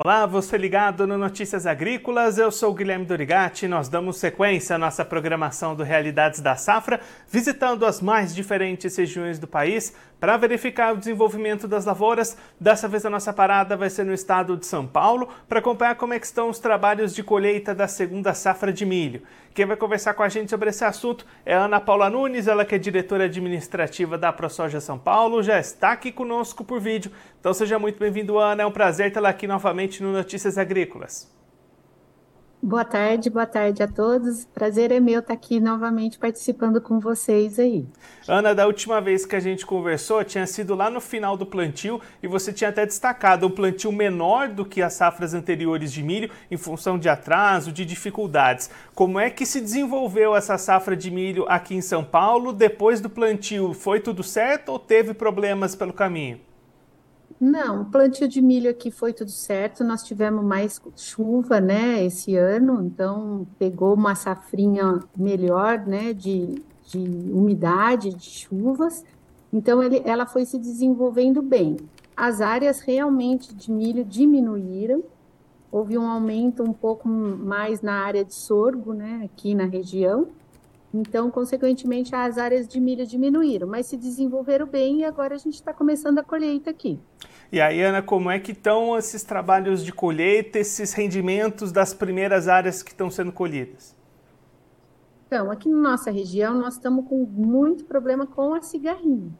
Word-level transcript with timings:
Olá, 0.00 0.26
você 0.26 0.56
ligado 0.56 1.08
no 1.08 1.18
Notícias 1.18 1.66
Agrícolas, 1.66 2.38
eu 2.38 2.52
sou 2.52 2.72
Guilherme 2.72 3.04
Dorigati 3.04 3.64
e 3.64 3.68
nós 3.68 3.88
damos 3.88 4.18
sequência 4.18 4.76
à 4.76 4.78
nossa 4.78 5.04
programação 5.04 5.74
do 5.74 5.82
Realidades 5.82 6.38
da 6.38 6.54
Safra, 6.54 7.00
visitando 7.28 7.84
as 7.84 8.00
mais 8.00 8.32
diferentes 8.32 8.96
regiões 8.96 9.40
do 9.40 9.48
país 9.48 9.92
para 10.20 10.36
verificar 10.36 10.94
o 10.94 10.96
desenvolvimento 10.96 11.66
das 11.66 11.84
lavouras. 11.84 12.36
Dessa 12.60 12.86
vez 12.86 13.04
a 13.04 13.10
nossa 13.10 13.32
parada 13.32 13.76
vai 13.76 13.90
ser 13.90 14.04
no 14.04 14.14
estado 14.14 14.56
de 14.56 14.66
São 14.66 14.86
Paulo 14.86 15.30
para 15.48 15.58
acompanhar 15.58 15.96
como 15.96 16.14
é 16.14 16.16
estão 16.16 16.48
os 16.48 16.60
trabalhos 16.60 17.12
de 17.12 17.24
colheita 17.24 17.74
da 17.74 17.88
segunda 17.88 18.32
safra 18.34 18.72
de 18.72 18.86
milho. 18.86 19.22
Quem 19.52 19.66
vai 19.66 19.76
conversar 19.76 20.14
com 20.14 20.22
a 20.22 20.28
gente 20.28 20.50
sobre 20.50 20.70
esse 20.70 20.84
assunto 20.84 21.26
é 21.44 21.52
a 21.52 21.64
Ana 21.64 21.80
Paula 21.80 22.08
Nunes, 22.08 22.46
ela 22.46 22.64
que 22.64 22.76
é 22.76 22.78
diretora 22.78 23.24
administrativa 23.24 24.16
da 24.16 24.32
ProSoja 24.32 24.80
São 24.80 24.96
Paulo, 24.96 25.42
já 25.42 25.58
está 25.58 25.90
aqui 25.90 26.12
conosco 26.12 26.64
por 26.64 26.78
vídeo. 26.78 27.10
Então 27.40 27.54
seja 27.54 27.78
muito 27.78 27.98
bem-vindo, 27.98 28.38
Ana. 28.38 28.62
É 28.62 28.66
um 28.66 28.72
prazer 28.72 29.12
tê-la 29.12 29.28
aqui 29.28 29.46
novamente 29.46 30.02
no 30.02 30.12
Notícias 30.12 30.58
Agrícolas. 30.58 31.32
Boa 32.60 32.84
tarde, 32.84 33.30
boa 33.30 33.46
tarde 33.46 33.84
a 33.84 33.86
todos. 33.86 34.44
Prazer 34.46 34.90
é 34.90 34.98
meu 34.98 35.20
estar 35.20 35.32
aqui 35.32 35.60
novamente 35.60 36.18
participando 36.18 36.80
com 36.80 36.98
vocês 36.98 37.56
aí. 37.56 37.86
Ana, 38.26 38.52
da 38.52 38.66
última 38.66 39.00
vez 39.00 39.24
que 39.24 39.36
a 39.36 39.40
gente 39.40 39.64
conversou, 39.64 40.24
tinha 40.24 40.44
sido 40.44 40.74
lá 40.74 40.90
no 40.90 41.00
final 41.00 41.36
do 41.36 41.46
plantio 41.46 42.00
e 42.20 42.26
você 42.26 42.52
tinha 42.52 42.70
até 42.70 42.84
destacado 42.84 43.46
um 43.46 43.50
plantio 43.50 43.92
menor 43.92 44.48
do 44.48 44.64
que 44.64 44.82
as 44.82 44.94
safras 44.94 45.34
anteriores 45.34 45.92
de 45.92 46.02
milho 46.02 46.32
em 46.50 46.56
função 46.56 46.98
de 46.98 47.08
atraso, 47.08 47.70
de 47.70 47.84
dificuldades. 47.84 48.68
Como 48.92 49.20
é 49.20 49.30
que 49.30 49.46
se 49.46 49.60
desenvolveu 49.60 50.34
essa 50.34 50.58
safra 50.58 50.96
de 50.96 51.12
milho 51.12 51.46
aqui 51.48 51.76
em 51.76 51.80
São 51.80 52.02
Paulo 52.02 52.52
depois 52.52 53.00
do 53.00 53.08
plantio? 53.08 53.72
Foi 53.72 54.00
tudo 54.00 54.24
certo 54.24 54.70
ou 54.70 54.80
teve 54.80 55.14
problemas 55.14 55.76
pelo 55.76 55.92
caminho? 55.92 56.47
Não, 57.40 57.82
o 57.82 57.84
plantio 57.84 58.26
de 58.26 58.42
milho 58.42 58.68
aqui 58.68 58.90
foi 58.90 59.12
tudo 59.12 59.30
certo. 59.30 59.84
Nós 59.84 60.02
tivemos 60.02 60.44
mais 60.44 60.80
chuva, 60.96 61.60
né, 61.60 62.04
esse 62.04 62.34
ano, 62.36 62.82
então 62.82 63.46
pegou 63.58 63.94
uma 63.94 64.14
safrinha 64.16 65.00
melhor, 65.16 65.86
né, 65.86 66.12
de, 66.12 66.60
de 66.86 66.98
umidade, 66.98 68.12
de 68.12 68.28
chuvas. 68.28 69.04
Então 69.52 69.82
ele, 69.82 70.02
ela 70.04 70.26
foi 70.26 70.44
se 70.44 70.58
desenvolvendo 70.58 71.40
bem. 71.40 71.76
As 72.16 72.40
áreas 72.40 72.80
realmente 72.80 73.54
de 73.54 73.70
milho 73.70 74.04
diminuíram. 74.04 75.04
Houve 75.70 75.96
um 75.96 76.08
aumento 76.08 76.64
um 76.64 76.72
pouco 76.72 77.08
mais 77.08 77.82
na 77.82 78.04
área 78.04 78.24
de 78.24 78.34
sorgo, 78.34 78.92
né, 78.92 79.22
aqui 79.24 79.54
na 79.54 79.64
região. 79.64 80.26
Então, 80.92 81.30
consequentemente, 81.30 82.14
as 82.14 82.38
áreas 82.38 82.66
de 82.66 82.80
milho 82.80 83.06
diminuíram, 83.06 83.68
mas 83.68 83.86
se 83.86 83.96
desenvolveram 83.96 84.66
bem 84.66 85.00
e 85.00 85.04
agora 85.04 85.34
a 85.34 85.38
gente 85.38 85.54
está 85.54 85.72
começando 85.72 86.18
a 86.18 86.24
colheita 86.24 86.70
aqui. 86.70 86.98
E 87.52 87.60
aí, 87.60 87.82
Ana, 87.82 88.02
como 88.02 88.30
é 88.30 88.38
que 88.38 88.52
estão 88.52 88.96
esses 88.96 89.22
trabalhos 89.22 89.84
de 89.84 89.92
colheita, 89.92 90.58
esses 90.58 90.92
rendimentos 90.92 91.72
das 91.72 91.92
primeiras 91.92 92.48
áreas 92.48 92.82
que 92.82 92.90
estão 92.90 93.10
sendo 93.10 93.32
colhidas? 93.32 93.94
Então, 95.26 95.50
aqui 95.50 95.68
na 95.68 95.90
nossa 95.90 96.10
região, 96.10 96.54
nós 96.54 96.74
estamos 96.74 97.06
com 97.06 97.24
muito 97.26 97.84
problema 97.84 98.26
com 98.26 98.54
a 98.54 98.62
cigarrinha. 98.62 99.30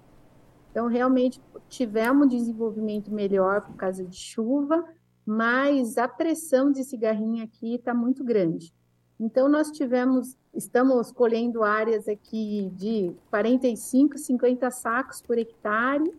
Então, 0.70 0.86
realmente, 0.86 1.41
tivemos 1.66 2.26
um 2.26 2.28
desenvolvimento 2.28 3.10
melhor 3.10 3.62
por 3.62 3.74
causa 3.74 4.04
de 4.04 4.16
chuva, 4.16 4.84
mas 5.24 5.96
a 5.96 6.06
pressão 6.06 6.70
de 6.70 6.84
cigarrinha 6.84 7.44
aqui 7.44 7.74
está 7.74 7.94
muito 7.94 8.22
grande. 8.22 8.72
Então, 9.20 9.48
nós 9.48 9.70
tivemos, 9.70 10.36
estamos 10.55 11.11
colhendo 11.11 11.64
áreas 11.64 12.08
aqui 12.08 12.70
de 12.74 13.12
45, 13.30 14.16
50 14.16 14.70
sacos 14.70 15.20
por 15.20 15.36
hectare, 15.36 16.12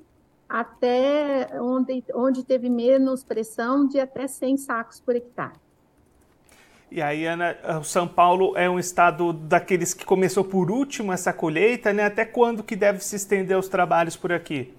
até 0.48 1.50
onde, 1.62 2.04
onde 2.14 2.44
teve 2.44 2.70
menos 2.70 3.24
pressão, 3.24 3.88
de 3.88 4.00
até 4.00 4.28
100 4.28 4.58
sacos 4.58 5.00
por 5.00 5.16
hectare. 5.16 5.56
E 6.92 7.02
aí, 7.04 7.26
Ana, 7.26 7.56
o 7.80 7.84
São 7.84 8.08
Paulo 8.08 8.58
é 8.58 8.68
um 8.68 8.80
estado 8.80 9.32
daqueles 9.32 9.94
que 9.94 10.04
começou 10.04 10.44
por 10.44 10.72
último 10.72 11.14
essa 11.14 11.32
colheita, 11.32 11.94
né? 11.94 12.06
Até 12.06 12.26
quando 12.26 12.64
que 12.64 12.76
deve 12.76 13.00
se 13.04 13.16
estender 13.16 13.56
os 13.56 13.70
trabalhos 13.70 14.16
por 14.16 14.32
aqui? 14.32 14.74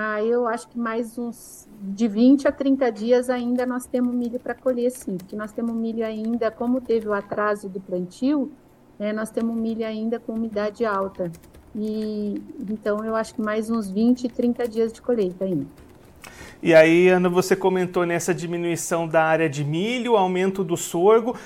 Ah, 0.00 0.22
eu 0.22 0.46
acho 0.46 0.68
que 0.68 0.78
mais 0.78 1.18
uns 1.18 1.66
de 1.82 2.06
20 2.06 2.46
a 2.46 2.52
30 2.52 2.88
dias 2.92 3.28
ainda 3.28 3.66
nós 3.66 3.84
temos 3.84 4.14
milho 4.14 4.38
para 4.38 4.54
colher, 4.54 4.92
sim, 4.92 5.16
porque 5.16 5.34
nós 5.34 5.50
temos 5.50 5.74
milho 5.74 6.06
ainda, 6.06 6.52
como 6.52 6.80
teve 6.80 7.08
o 7.08 7.12
atraso 7.12 7.68
do 7.68 7.80
plantio, 7.80 8.52
né, 8.96 9.12
nós 9.12 9.28
temos 9.28 9.56
milho 9.56 9.84
ainda 9.84 10.20
com 10.20 10.34
umidade 10.34 10.84
alta. 10.84 11.32
E 11.74 12.40
então 12.70 13.04
eu 13.04 13.16
acho 13.16 13.34
que 13.34 13.42
mais 13.42 13.70
uns 13.70 13.90
20, 13.90 14.28
30 14.28 14.68
dias 14.68 14.92
de 14.92 15.02
colheita 15.02 15.44
ainda. 15.44 15.66
E 16.60 16.74
aí, 16.74 17.08
Ana, 17.08 17.28
você 17.28 17.54
comentou 17.54 18.04
nessa 18.04 18.34
diminuição 18.34 19.06
da 19.06 19.22
área 19.22 19.48
de 19.48 19.64
milho, 19.64 20.16
aumento 20.16 20.64
do 20.64 20.76
sorgo. 20.76 21.36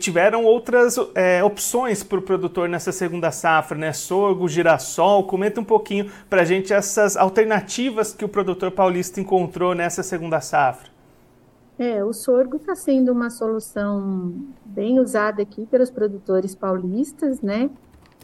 Tiveram 0.00 0.44
outras 0.44 0.96
é, 1.14 1.42
opções 1.44 2.02
para 2.02 2.18
o 2.18 2.22
produtor 2.22 2.68
nessa 2.68 2.90
segunda 2.90 3.30
safra, 3.30 3.78
né? 3.78 3.92
Sorgo, 3.92 4.48
girassol. 4.48 5.24
Comenta 5.24 5.60
um 5.60 5.64
pouquinho 5.64 6.10
para 6.28 6.42
a 6.42 6.44
gente 6.44 6.72
essas 6.72 7.16
alternativas 7.16 8.12
que 8.12 8.24
o 8.24 8.28
produtor 8.28 8.72
paulista 8.72 9.20
encontrou 9.20 9.72
nessa 9.72 10.02
segunda 10.02 10.40
safra. 10.40 10.90
É, 11.78 12.02
o 12.02 12.12
sorgo 12.12 12.56
está 12.56 12.74
sendo 12.74 13.12
uma 13.12 13.30
solução 13.30 14.34
bem 14.64 14.98
usada 14.98 15.42
aqui 15.42 15.64
pelos 15.66 15.90
produtores 15.90 16.56
paulistas, 16.56 17.40
né? 17.40 17.70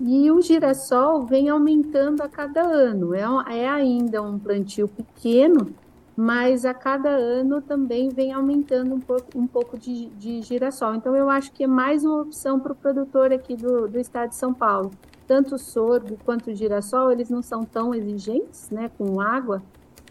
E 0.01 0.31
o 0.31 0.41
girassol 0.41 1.23
vem 1.23 1.51
aumentando 1.51 2.23
a 2.23 2.29
cada 2.29 2.63
ano. 2.63 3.15
É, 3.15 3.23
é 3.59 3.69
ainda 3.69 4.21
um 4.23 4.39
plantio 4.39 4.89
pequeno, 4.89 5.73
mas 6.17 6.65
a 6.65 6.75
cada 6.75 7.09
ano 7.09 7.61
também 7.63 8.09
vem 8.09 8.33
aumentando 8.33 8.95
um 8.95 9.01
pouco, 9.01 9.39
um 9.39 9.47
pouco 9.47 9.79
de, 9.79 10.07
de 10.11 10.43
girassol. 10.43 10.95
Então, 10.95 11.17
eu 11.17 11.31
acho 11.31 11.53
que 11.53 11.65
é 11.65 11.67
mais 11.67 12.05
uma 12.05 12.23
opção 12.23 12.61
para 12.61 12.73
o 12.73 12.75
produtor 12.75 13.33
aqui 13.33 13.57
do, 13.57 13.89
do 13.89 13.99
estado 13.99 14.31
de 14.31 14.37
São 14.37 14.53
Paulo. 14.53 14.91
Tanto 15.27 15.55
o 15.55 15.59
sorgo 15.59 16.19
quanto 16.25 16.51
o 16.51 16.55
girassol, 16.55 17.11
eles 17.11 17.31
não 17.31 17.43
são 17.43 17.65
tão 17.65 17.95
exigentes 17.95 18.69
né, 18.71 18.91
com 18.99 19.21
água, 19.21 19.63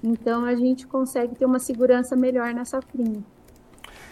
então 0.03 0.45
a 0.45 0.55
gente 0.55 0.87
consegue 0.87 1.35
ter 1.35 1.45
uma 1.45 1.59
segurança 1.59 2.15
melhor 2.15 2.53
na 2.53 2.65
safrinha. 2.65 3.23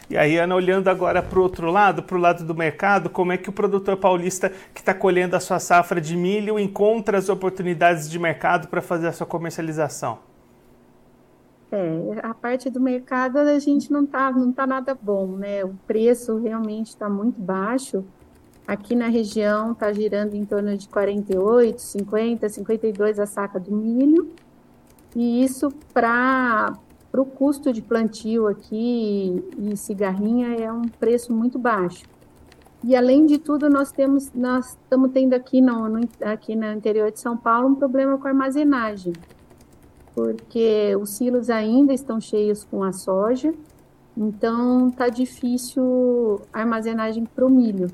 E 0.09 0.17
aí, 0.17 0.37
Ana, 0.37 0.55
olhando 0.55 0.87
agora 0.87 1.21
para 1.21 1.39
o 1.39 1.41
outro 1.41 1.69
lado, 1.69 2.01
para 2.01 2.17
o 2.17 2.19
lado 2.19 2.43
do 2.43 2.55
mercado, 2.55 3.09
como 3.09 3.31
é 3.31 3.37
que 3.37 3.49
o 3.49 3.53
produtor 3.53 3.95
paulista 3.95 4.51
que 4.73 4.81
está 4.81 4.93
colhendo 4.93 5.35
a 5.35 5.39
sua 5.39 5.59
safra 5.59 6.01
de 6.01 6.17
milho 6.17 6.59
encontra 6.59 7.17
as 7.17 7.29
oportunidades 7.29 8.09
de 8.09 8.17
mercado 8.17 8.67
para 8.67 8.81
fazer 8.81 9.07
a 9.07 9.11
sua 9.11 9.27
comercialização? 9.27 10.28
É, 11.71 12.19
a 12.23 12.33
parte 12.33 12.67
do 12.69 12.79
mercado 12.79 13.37
a 13.37 13.59
gente 13.59 13.91
não 13.91 14.03
tá, 14.05 14.31
não 14.31 14.51
tá 14.51 14.65
nada 14.65 14.97
bom, 14.99 15.27
né? 15.27 15.63
O 15.63 15.75
preço 15.85 16.37
realmente 16.37 16.87
está 16.87 17.07
muito 17.07 17.39
baixo. 17.39 18.03
Aqui 18.67 18.95
na 18.95 19.07
região 19.07 19.73
está 19.73 19.91
girando 19.93 20.33
em 20.33 20.45
torno 20.45 20.75
de 20.75 20.87
48, 20.89 21.79
50, 21.79 22.49
52 22.49 23.19
a 23.19 23.25
saca 23.25 23.59
do 23.59 23.71
milho. 23.71 24.31
E 25.15 25.43
isso 25.43 25.71
para 25.93 26.73
o 27.13 27.25
custo 27.25 27.71
de 27.71 27.81
plantio 27.81 28.47
aqui 28.47 29.43
e 29.57 29.77
cigarrinha 29.77 30.55
é 30.55 30.71
um 30.71 30.87
preço 30.87 31.31
muito 31.31 31.59
baixo. 31.59 32.03
E 32.83 32.95
além 32.95 33.25
de 33.25 33.37
tudo, 33.37 33.69
nós 33.69 33.91
temos, 33.91 34.31
nós 34.33 34.69
estamos 34.69 35.11
tendo 35.11 35.33
aqui 35.33 35.61
no, 35.61 35.87
no, 35.89 36.07
aqui 36.23 36.55
no 36.55 36.71
interior 36.71 37.11
de 37.11 37.19
São 37.19 37.35
Paulo 37.35 37.67
um 37.69 37.75
problema 37.75 38.17
com 38.17 38.27
armazenagem 38.27 39.13
porque 40.13 40.95
os 40.99 41.11
silos 41.11 41.49
ainda 41.49 41.93
estão 41.93 42.19
cheios 42.19 42.63
com 42.63 42.83
a 42.83 42.91
soja, 42.91 43.53
então 44.17 44.91
tá 44.91 45.07
difícil 45.09 46.41
a 46.51 46.59
armazenagem 46.59 47.25
para 47.25 47.45
o 47.45 47.49
milho. 47.49 47.89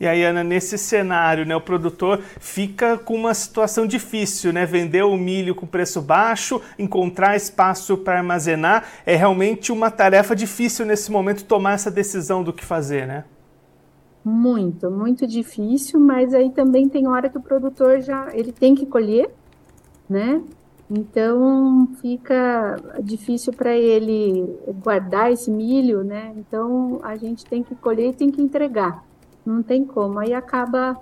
E 0.00 0.06
aí, 0.06 0.24
Ana, 0.24 0.42
nesse 0.42 0.76
cenário, 0.76 1.46
né, 1.46 1.54
o 1.54 1.60
produtor 1.60 2.20
fica 2.40 2.98
com 2.98 3.14
uma 3.14 3.32
situação 3.34 3.86
difícil, 3.86 4.52
né? 4.52 4.66
Vender 4.66 5.04
o 5.04 5.16
milho 5.16 5.54
com 5.54 5.64
preço 5.64 6.02
baixo, 6.02 6.60
encontrar 6.76 7.36
espaço 7.36 7.96
para 7.96 8.18
armazenar, 8.18 8.84
é 9.06 9.14
realmente 9.14 9.70
uma 9.70 9.92
tarefa 9.92 10.34
difícil 10.34 10.84
nesse 10.84 11.12
momento 11.12 11.44
tomar 11.44 11.74
essa 11.74 11.88
decisão 11.88 12.42
do 12.42 12.52
que 12.52 12.64
fazer, 12.64 13.06
né? 13.06 13.24
Muito, 14.24 14.90
muito 14.90 15.24
difícil, 15.24 16.00
mas 16.00 16.34
aí 16.34 16.50
também 16.50 16.88
tem 16.88 17.06
hora 17.06 17.28
que 17.28 17.38
o 17.38 17.42
produtor 17.42 18.00
já 18.00 18.28
ele 18.34 18.50
tem 18.50 18.74
que 18.74 18.86
colher 18.86 19.30
né? 20.12 20.42
Então 20.90 21.88
fica 22.02 22.76
difícil 23.02 23.52
para 23.54 23.74
ele 23.74 24.44
guardar 24.84 25.32
esse 25.32 25.50
milho, 25.50 26.04
né? 26.04 26.34
Então 26.36 27.00
a 27.02 27.16
gente 27.16 27.46
tem 27.46 27.62
que 27.62 27.74
colher 27.74 28.10
e 28.10 28.12
tem 28.12 28.30
que 28.30 28.42
entregar. 28.42 29.02
Não 29.44 29.62
tem 29.62 29.84
como. 29.86 30.18
Aí 30.18 30.34
acaba 30.34 31.00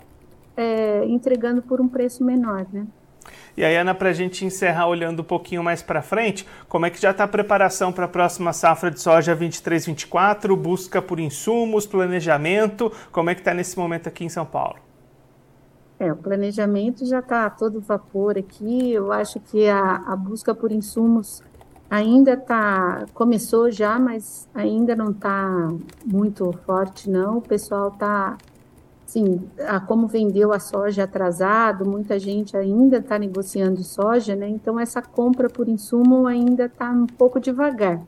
é, 0.57 1.05
entregando 1.07 1.61
por 1.61 1.81
um 1.81 1.89
preço 1.89 2.23
menor, 2.23 2.67
né? 2.73 2.87
E 3.57 3.65
aí, 3.65 3.77
Ana, 3.77 3.95
para 3.95 4.11
a 4.11 4.13
gente 4.13 4.45
encerrar 4.45 4.87
olhando 4.87 5.21
um 5.21 5.25
pouquinho 5.25 5.63
mais 5.63 5.83
para 5.83 6.01
frente, 6.01 6.47
como 6.69 6.87
é 6.87 6.91
que 6.91 7.01
já 7.01 7.11
está 7.11 7.25
a 7.25 7.29
preparação 7.29 7.93
para 7.93 8.05
a 8.05 8.09
próxima 8.09 8.53
safra 8.53 8.91
de 8.91 9.01
soja 9.01 9.37
23-24? 9.37 10.57
Busca 10.57 11.03
por 11.03 11.19
insumos, 11.19 11.85
planejamento, 11.85 12.93
como 13.11 13.29
é 13.29 13.35
que 13.35 13.41
está 13.41 13.53
nesse 13.53 13.77
momento 13.77 14.09
aqui 14.09 14.25
em 14.25 14.29
São 14.29 14.47
Paulo? 14.47 14.90
É, 16.01 16.11
o 16.11 16.17
planejamento 16.17 17.05
já 17.05 17.19
está 17.19 17.45
a 17.45 17.51
todo 17.51 17.79
vapor 17.79 18.39
aqui. 18.39 18.91
Eu 18.91 19.13
acho 19.13 19.39
que 19.39 19.69
a, 19.69 19.97
a 19.97 20.17
busca 20.17 20.55
por 20.55 20.73
insumos 20.73 21.43
ainda 21.91 22.39
tá 22.39 23.05
começou 23.13 23.71
já, 23.71 23.99
mas 23.99 24.49
ainda 24.55 24.97
não 24.97 25.11
está 25.11 25.69
muito 26.07 26.51
forte 26.65 27.11
não. 27.11 27.37
O 27.37 27.43
pessoal 27.43 27.89
está 27.89 28.39
sim, 29.05 29.47
a, 29.69 29.79
como 29.79 30.07
vendeu 30.07 30.55
a 30.55 30.59
soja 30.59 31.05
atrasado, 31.05 31.85
muita 31.85 32.19
gente 32.19 32.57
ainda 32.57 32.97
está 32.97 33.19
negociando 33.19 33.85
soja, 33.85 34.35
né? 34.35 34.49
Então 34.49 34.81
essa 34.81 35.03
compra 35.03 35.51
por 35.51 35.69
insumo 35.69 36.27
ainda 36.27 36.65
está 36.65 36.91
um 36.91 37.07
pouco 37.07 37.39
devagar. 37.39 38.01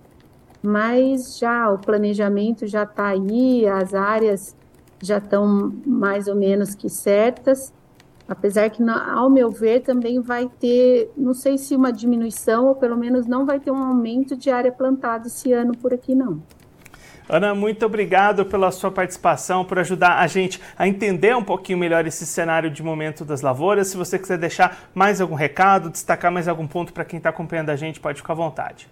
Mas 0.62 1.36
já 1.36 1.70
o 1.70 1.78
planejamento 1.78 2.66
já 2.66 2.84
está 2.84 3.08
aí, 3.08 3.66
as 3.66 3.92
áreas 3.92 4.56
já 5.02 5.18
estão 5.18 5.74
mais 5.86 6.26
ou 6.26 6.34
menos 6.34 6.74
que 6.74 6.88
certas. 6.88 7.70
Apesar 8.28 8.70
que, 8.70 8.82
ao 8.82 9.28
meu 9.28 9.50
ver, 9.50 9.80
também 9.80 10.20
vai 10.20 10.48
ter, 10.60 11.10
não 11.16 11.34
sei 11.34 11.58
se 11.58 11.74
uma 11.74 11.92
diminuição, 11.92 12.66
ou 12.66 12.74
pelo 12.74 12.96
menos 12.96 13.26
não 13.26 13.44
vai 13.44 13.58
ter 13.58 13.70
um 13.70 13.82
aumento 13.82 14.36
de 14.36 14.50
área 14.50 14.70
plantada 14.70 15.26
esse 15.26 15.52
ano 15.52 15.76
por 15.76 15.92
aqui, 15.92 16.14
não. 16.14 16.42
Ana, 17.28 17.54
muito 17.54 17.86
obrigado 17.86 18.44
pela 18.44 18.70
sua 18.70 18.90
participação, 18.90 19.64
por 19.64 19.78
ajudar 19.78 20.18
a 20.18 20.26
gente 20.26 20.60
a 20.76 20.86
entender 20.86 21.34
um 21.36 21.44
pouquinho 21.44 21.78
melhor 21.78 22.06
esse 22.06 22.26
cenário 22.26 22.70
de 22.70 22.82
momento 22.82 23.24
das 23.24 23.42
lavouras. 23.42 23.88
Se 23.88 23.96
você 23.96 24.18
quiser 24.18 24.38
deixar 24.38 24.90
mais 24.94 25.20
algum 25.20 25.34
recado, 25.34 25.88
destacar 25.88 26.32
mais 26.32 26.48
algum 26.48 26.66
ponto 26.66 26.92
para 26.92 27.04
quem 27.04 27.18
está 27.18 27.30
acompanhando 27.30 27.70
a 27.70 27.76
gente, 27.76 28.00
pode 28.00 28.18
ficar 28.18 28.32
à 28.32 28.36
vontade. 28.36 28.88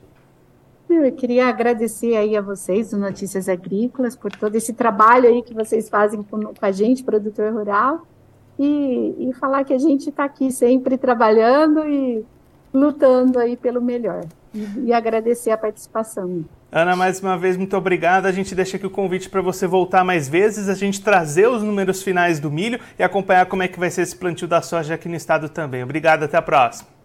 Eu 0.88 1.12
queria 1.12 1.46
agradecer 1.46 2.16
aí 2.16 2.36
a 2.36 2.40
vocês, 2.40 2.90
do 2.90 2.98
Notícias 2.98 3.48
Agrícolas, 3.48 4.16
por 4.16 4.32
todo 4.32 4.56
esse 4.56 4.72
trabalho 4.72 5.28
aí 5.28 5.42
que 5.42 5.54
vocês 5.54 5.88
fazem 5.88 6.22
com, 6.22 6.42
com 6.54 6.66
a 6.66 6.72
gente, 6.72 7.04
produtor 7.04 7.52
rural 7.52 8.06
e, 8.62 9.30
e 9.30 9.32
falar 9.32 9.64
que 9.64 9.72
a 9.72 9.78
gente 9.78 10.10
está 10.10 10.24
aqui 10.24 10.52
sempre 10.52 10.98
trabalhando 10.98 11.88
e 11.88 12.22
lutando 12.74 13.38
aí 13.38 13.56
pelo 13.56 13.80
melhor. 13.80 14.26
E, 14.54 14.88
e, 14.88 14.92
agradecer 14.92 15.50
a 15.50 15.56
participação. 15.56 16.44
Ana, 16.70 16.94
mais 16.94 17.20
uma 17.20 17.38
vez, 17.38 17.56
muito 17.56 17.74
obrigada. 17.74 18.28
A 18.28 18.32
gente 18.32 18.54
deixa 18.54 18.76
aqui 18.76 18.86
o 18.86 18.90
convite 18.90 19.30
para 19.30 19.40
você 19.40 19.66
voltar 19.66 20.04
mais 20.04 20.28
vezes, 20.28 20.68
a 20.68 20.74
gente 20.74 21.00
trazer 21.00 21.48
os 21.48 21.62
números 21.62 22.02
finais 22.02 22.38
do 22.38 22.50
milho 22.50 22.78
e 22.98 23.02
acompanhar 23.02 23.46
como 23.46 23.62
é 23.62 23.68
que 23.68 23.78
vai 23.78 23.90
ser 23.90 24.02
esse 24.02 24.14
plantio 24.14 24.46
da 24.46 24.60
soja 24.60 24.94
aqui 24.94 25.08
no 25.08 25.16
estado 25.16 25.48
também. 25.48 25.82
Obrigado, 25.82 26.24
até 26.24 26.36
a 26.36 26.42
próxima. 26.42 26.99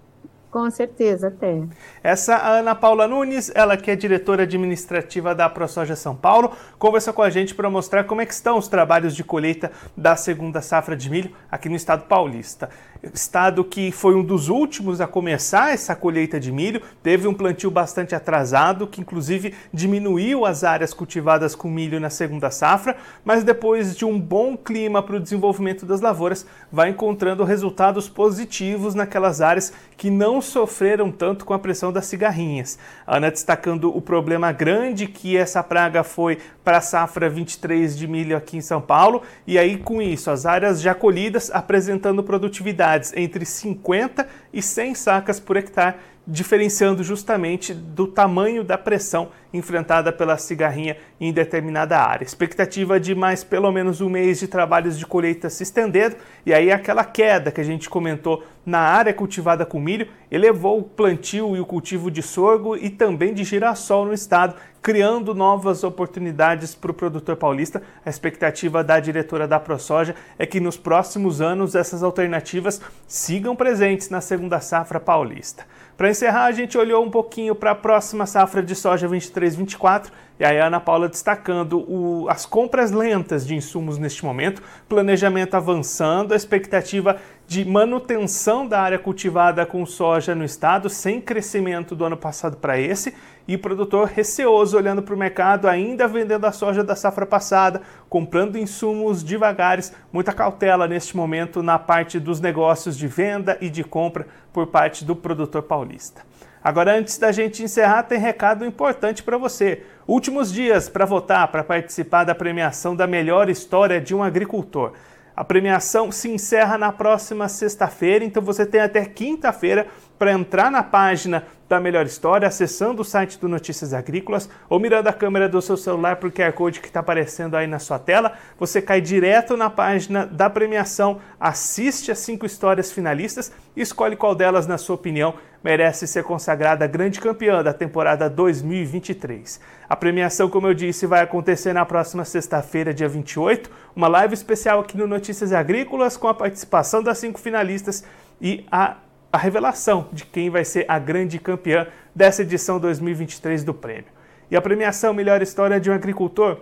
Com 0.56 0.72
certeza, 0.72 1.28
até. 1.28 1.64
Essa 2.02 2.38
Ana 2.38 2.74
Paula 2.74 3.10
Nunes, 3.10 3.52
ela 3.54 3.76
que 3.76 3.92
é 3.92 3.96
diretora 3.96 4.44
administrativa 4.44 5.36
da 5.36 5.50
ProSoja 5.50 5.98
São 5.98 6.16
Paulo, 6.16 6.50
conversa 6.80 7.12
com 7.12 7.22
a 7.22 7.30
gente 7.30 7.54
para 7.54 7.70
mostrar 7.70 8.06
como 8.06 8.22
é 8.22 8.26
que 8.26 8.34
estão 8.34 8.58
os 8.58 8.70
trabalhos 8.70 9.14
de 9.14 9.22
colheita 9.22 9.70
da 9.98 10.16
segunda 10.16 10.62
safra 10.62 10.96
de 10.96 11.10
milho 11.10 11.30
aqui 11.52 11.68
no 11.68 11.76
estado 11.76 12.06
paulista 12.06 12.70
estado 13.14 13.64
que 13.64 13.92
foi 13.92 14.16
um 14.16 14.24
dos 14.24 14.50
últimos 14.50 15.02
a 15.02 15.08
começar 15.08 15.74
essa 15.74 15.96
colheita 15.96 16.40
de 16.40 16.52
milho, 16.52 16.82
teve 17.04 17.28
um 17.28 17.34
plantio 17.34 17.70
bastante 17.70 18.16
atrasado, 18.16 18.88
que 18.88 19.02
inclusive 19.02 19.54
diminuiu 19.74 20.46
as 20.46 20.64
áreas 20.64 20.94
cultivadas 20.94 21.56
com 21.56 21.70
milho 21.70 22.00
na 22.00 22.10
segunda 22.10 22.50
safra, 22.50 22.96
mas 23.24 23.44
depois 23.44 23.96
de 23.96 24.06
um 24.06 24.20
bom 24.20 24.58
clima 24.58 25.04
para 25.04 25.18
o 25.18 25.20
desenvolvimento 25.20 25.86
das 25.86 26.02
lavouras, 26.02 26.46
vai 26.72 26.90
encontrando 26.90 27.44
resultados 27.44 28.10
positivos 28.10 28.96
naquelas 28.96 29.42
áreas 29.42 29.74
que 29.98 30.10
não 30.10 30.42
sofreram 30.46 31.12
tanto 31.12 31.46
com 31.46 31.54
a 31.54 31.60
pressão 31.60 31.92
das 31.92 32.06
cigarrinhas. 32.06 32.78
Ana 33.06 33.30
destacando 33.30 33.96
o 33.96 34.02
problema 34.02 34.52
grande 34.52 35.08
que 35.08 35.36
essa 35.38 35.62
praga 35.64 36.04
foi 36.04 36.40
para 36.64 36.78
a 36.78 36.82
safra 36.82 37.30
23 37.30 37.98
de 37.98 38.08
milho 38.08 38.36
aqui 38.36 38.58
em 38.58 38.62
São 38.62 38.82
Paulo, 38.82 39.22
e 39.46 39.58
aí 39.58 39.78
com 39.78 40.02
isso 40.02 40.32
as 40.32 40.46
áreas 40.46 40.82
já 40.82 40.94
colhidas 40.94 41.52
apresentando 41.52 42.24
produtividades 42.24 43.14
entre 43.16 43.46
50 43.46 44.28
e 44.54 44.62
100 44.62 44.96
sacas 44.96 45.40
por 45.40 45.58
hectare 45.58 45.96
diferenciando 46.28 47.04
justamente 47.04 47.74
do 47.74 48.08
tamanho 48.08 48.64
da 48.64 48.78
pressão 48.78 49.30
enfrentada 49.54 50.12
pela 50.12 50.38
cigarrinha 50.38 50.98
em 51.20 51.32
determinada 51.32 51.98
área. 52.00 52.26
Expectativa 52.26 53.00
de 53.00 53.16
mais 53.16 53.44
pelo 53.44 53.72
menos 53.72 54.02
um 54.02 54.10
mês 54.10 54.40
de 54.40 54.48
trabalhos 54.48 54.98
de 54.98 55.06
colheita 55.06 55.50
se 55.50 55.64
estendendo, 55.64 56.16
e 56.46 56.54
aí 56.54 56.72
aquela 56.72 57.04
queda 57.04 57.52
que 57.52 57.62
a 57.62 57.64
gente 57.64 57.90
comentou 57.90 58.44
na 58.66 58.80
área 58.80 59.14
cultivada 59.14 59.66
com 59.66 59.80
milho 59.80 60.08
elevou 60.32 60.80
o 60.80 60.84
plantio 60.84 61.56
e 61.56 61.60
o 61.60 61.66
cultivo 61.66 62.10
de 62.10 62.22
sorgo 62.22 62.76
e 62.76 62.90
também 62.90 63.34
de 63.34 63.44
girassol 63.44 64.06
no 64.06 64.14
estado, 64.14 64.56
criando 64.82 65.34
novas 65.36 65.84
oportunidades 65.84 66.74
para 66.74 66.92
o 66.92 66.94
produtor 66.94 67.36
paulista. 67.36 67.82
A 68.06 68.10
expectativa 68.10 68.84
da 68.84 69.00
diretora 69.00 69.48
da 69.48 69.60
ProSoja 69.60 70.16
é 70.38 70.46
que 70.46 70.60
nos 70.60 70.78
próximos 70.78 71.42
anos 71.42 71.76
essas 71.76 72.04
alternativas 72.04 72.82
sigam 73.08 73.56
presentes 73.56 74.10
na 74.10 74.20
segunda 74.20 74.60
safra 74.60 75.00
paulista. 75.00 75.66
Para 75.98 76.10
encerrar, 76.10 76.46
a 76.46 76.52
gente 76.52 76.78
olhou 76.78 77.04
um 77.04 77.10
pouquinho 77.10 77.56
para 77.56 77.72
a 77.72 77.76
próxima 77.76 78.26
safra 78.26 78.62
de 78.62 78.76
soja 78.76 79.08
23-24 79.08 80.12
e 80.38 80.44
aí 80.44 80.60
a 80.60 80.68
Ana 80.68 80.82
Paula 80.82 81.08
destacando 81.08 81.80
o, 81.80 82.28
as 82.30 82.46
compras 82.46 82.92
lentas 82.92 83.48
de 83.48 83.56
insumos 83.56 83.98
neste 83.98 84.26
momento, 84.26 84.62
planejamento 84.88 85.56
avançando, 85.56 86.34
a 86.34 86.36
expectativa 86.36 87.18
de 87.48 87.64
manutenção 87.64 88.68
da 88.68 88.82
área 88.82 89.00
cultivada 89.00 89.66
com 89.66 89.86
soja 89.86 90.36
no 90.36 90.44
estado, 90.44 90.90
sem 90.90 91.22
crescimento 91.22 91.96
do 91.96 92.04
ano 92.04 92.18
passado 92.18 92.58
para 92.58 92.78
esse, 92.78 93.14
e 93.48 93.58
produtor 93.58 94.08
receoso 94.08 94.76
olhando 94.76 95.02
para 95.02 95.16
o 95.16 95.18
mercado, 95.18 95.70
ainda 95.70 96.08
vendendo 96.08 96.46
a 96.46 96.52
soja 96.52 96.84
da 96.84 96.96
safra 96.96 97.26
passada, 97.26 97.82
comprando 98.10 98.58
insumos 98.58 99.24
devagares, 99.24 99.94
muita 100.12 100.34
cautela 100.34 100.88
neste 100.88 101.16
momento 101.16 101.64
na 101.64 101.80
parte 101.80 102.20
dos 102.20 102.42
negócios 102.42 102.98
de 102.98 103.08
venda 103.08 103.58
e 103.62 103.70
de 103.70 103.84
compra 103.84 104.28
por 104.52 104.68
parte 104.68 105.06
do 105.06 105.16
produtor 105.16 105.64
paulista. 105.64 106.24
Agora, 106.66 106.98
antes 106.98 107.20
da 107.20 107.32
gente 107.32 107.62
encerrar, 107.62 108.02
tem 108.02 108.18
recado 108.18 108.66
importante 108.66 109.22
para 109.22 109.38
você. 109.38 109.84
Últimos 110.08 110.54
dias 110.54 110.88
para 110.88 111.04
votar, 111.04 111.48
para 111.48 111.64
participar 111.64 112.26
da 112.26 112.36
premiação 112.36 112.96
da 112.96 113.08
melhor 113.08 113.50
história 113.50 114.00
de 114.00 114.14
um 114.14 114.22
agricultor. 114.22 114.94
A 115.36 115.44
premiação 115.44 116.12
se 116.12 116.30
encerra 116.30 116.78
na 116.78 116.92
próxima 116.92 117.50
sexta-feira, 117.50 118.24
então 118.24 118.42
você 118.42 118.68
tem 118.68 118.82
até 118.82 119.04
quinta-feira 119.04 119.88
para 120.26 120.34
entrar 120.34 120.72
na 120.72 120.82
página 120.82 121.44
da 121.70 121.80
Melhor 121.80 122.04
História, 122.04 122.48
acessando 122.48 123.04
o 123.04 123.06
site 123.06 123.40
do 123.40 123.48
Notícias 123.48 123.94
Agrícolas 123.94 124.50
ou 124.68 124.80
mirando 124.80 125.08
a 125.08 125.14
câmera 125.14 125.48
do 125.48 125.62
seu 125.62 125.78
celular 125.78 126.16
para 126.16 126.28
o 126.28 126.32
QR 126.32 126.52
Code 126.54 126.80
que 126.80 126.88
está 126.88 127.02
aparecendo 127.02 127.56
aí 127.56 127.68
na 127.68 127.78
sua 127.78 128.00
tela. 128.00 128.34
Você 128.58 128.82
cai 128.82 129.02
direto 129.02 129.56
na 129.56 129.70
página 129.70 130.26
da 130.26 130.50
premiação, 130.50 131.20
assiste 131.40 132.12
as 132.12 132.18
cinco 132.18 132.44
histórias 132.44 132.92
finalistas 132.92 133.52
e 133.76 133.82
escolhe 133.82 134.16
qual 134.16 134.34
delas, 134.34 134.66
na 134.66 134.80
sua 134.80 134.96
opinião, 134.96 135.36
merece 135.64 136.08
ser 136.08 136.24
consagrada 136.24 136.88
grande 136.88 137.22
campeã 137.22 137.62
da 137.62 137.72
temporada 137.72 138.28
2023. 138.28 139.60
A 139.88 139.96
premiação, 139.96 140.50
como 140.50 140.66
eu 140.66 140.74
disse, 140.74 141.06
vai 141.06 141.22
acontecer 141.22 141.72
na 141.72 141.86
próxima 141.86 142.26
sexta-feira, 142.26 142.92
dia 142.92 143.08
28, 143.08 143.70
uma 143.96 144.08
live 144.08 144.34
especial 144.34 144.80
aqui 144.80 144.98
no 144.98 145.06
Notícias 145.06 145.54
Agrícolas 145.54 146.18
com 146.18 146.28
a 146.28 146.34
participação 146.34 147.04
das 147.04 147.20
cinco 147.20 147.40
finalistas 147.40 148.04
e 148.42 148.66
a 148.72 148.98
a 149.36 149.38
revelação 149.38 150.08
de 150.14 150.26
quem 150.26 150.50
vai 150.50 150.64
ser 150.64 150.86
a 150.88 150.98
grande 150.98 151.38
campeã 151.40 151.88
dessa 152.16 152.42
edição 152.42 152.80
2023 152.80 153.66
do 153.66 153.74
prêmio. 153.74 154.06
E 154.50 154.56
a 154.56 154.62
premiação 154.62 155.14
Melhor 155.14 155.42
História 155.42 155.78
de 155.78 155.92
um 155.92 155.94
Agricultor 155.94 156.62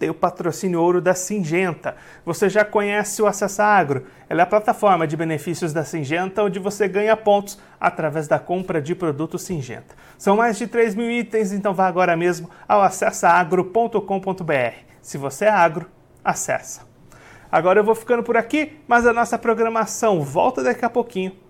tem 0.00 0.10
o 0.10 0.14
patrocínio 0.14 0.82
ouro 0.82 1.00
da 1.00 1.14
Singenta. 1.14 1.94
Você 2.24 2.48
já 2.48 2.64
conhece 2.64 3.22
o 3.22 3.26
Acessa 3.28 3.62
Agro? 3.62 4.06
Ela 4.28 4.40
é 4.40 4.42
a 4.42 4.46
plataforma 4.46 5.06
de 5.06 5.16
benefícios 5.16 5.72
da 5.72 5.84
Singenta, 5.84 6.42
onde 6.42 6.58
você 6.58 6.88
ganha 6.88 7.16
pontos 7.16 7.56
através 7.80 8.26
da 8.26 8.40
compra 8.40 8.82
de 8.82 8.96
produtos 8.96 9.42
Singenta. 9.42 9.94
São 10.18 10.38
mais 10.38 10.58
de 10.58 10.66
3 10.66 10.96
mil 10.96 11.08
itens, 11.08 11.52
então 11.52 11.72
vá 11.72 11.86
agora 11.86 12.16
mesmo 12.16 12.50
ao 12.66 12.82
acessaagro.com.br. 12.82 14.74
Se 15.00 15.16
você 15.16 15.44
é 15.44 15.50
agro, 15.50 15.86
acessa. 16.24 16.80
Agora 17.50 17.78
eu 17.78 17.84
vou 17.84 17.94
ficando 17.94 18.24
por 18.24 18.36
aqui, 18.36 18.76
mas 18.88 19.06
a 19.06 19.12
nossa 19.12 19.38
programação 19.38 20.20
volta 20.20 20.64
daqui 20.64 20.84
a 20.84 20.90
pouquinho 20.90 21.46